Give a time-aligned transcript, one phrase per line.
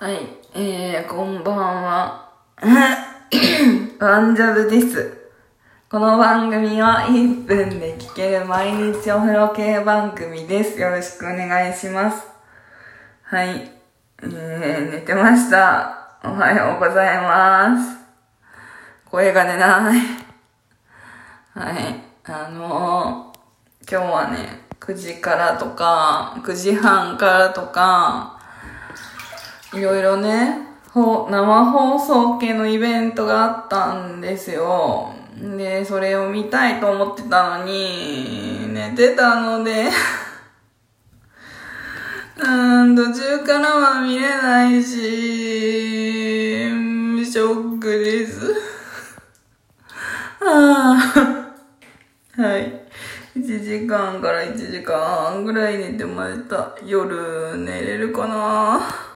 [0.00, 0.14] はい、
[0.54, 2.30] えー、こんばんは。
[3.98, 5.32] ワンジャブです。
[5.90, 10.80] この番組は1分で聴ける毎日お風呂系番組です。
[10.80, 12.28] よろしくお願いします。
[13.24, 13.72] はい、
[14.22, 16.20] えー、寝てました。
[16.22, 17.98] おはようございます。
[19.10, 19.98] 声が出ない。
[21.54, 28.37] はい、あのー、今日はね、9時からとか、9時半からとか、
[29.78, 30.58] いろいろね、
[30.94, 35.14] 生放送系のイベントがあったんですよ。
[35.36, 39.88] で、それを見たいと思ってたのに、寝てたので、
[42.38, 44.88] うーん、途中からは見れないし、
[47.24, 48.52] ショックです。
[50.40, 50.96] は
[52.36, 52.88] あ、はい。
[53.36, 56.76] 1時間から1時間ぐらい寝てました。
[56.84, 58.80] 夜寝れるかな